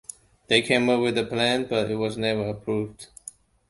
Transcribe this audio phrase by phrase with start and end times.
[0.47, 3.09] They came up with a plan but it was never approved.